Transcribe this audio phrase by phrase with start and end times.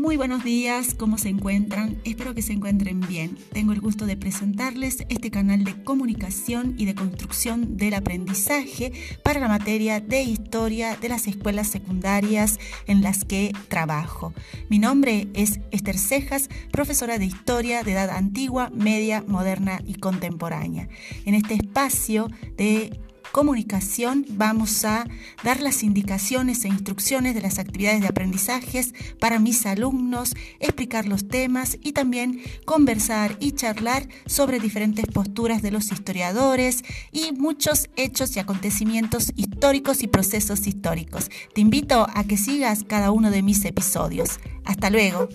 [0.00, 2.00] Muy buenos días, ¿cómo se encuentran?
[2.04, 3.36] Espero que se encuentren bien.
[3.52, 8.92] Tengo el gusto de presentarles este canal de comunicación y de construcción del aprendizaje
[9.22, 14.32] para la materia de historia de las escuelas secundarias en las que trabajo.
[14.70, 20.88] Mi nombre es Esther Cejas, profesora de historia de edad antigua, media, moderna y contemporánea.
[21.26, 22.98] En este espacio de
[23.32, 25.06] comunicación vamos a
[25.44, 31.28] dar las indicaciones e instrucciones de las actividades de aprendizajes para mis alumnos, explicar los
[31.28, 36.82] temas y también conversar y charlar sobre diferentes posturas de los historiadores
[37.12, 41.30] y muchos hechos y acontecimientos históricos y procesos históricos.
[41.54, 44.40] Te invito a que sigas cada uno de mis episodios.
[44.64, 45.28] Hasta luego.